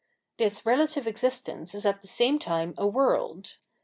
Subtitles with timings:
[0.39, 3.57] This relative existence is at the same time a world.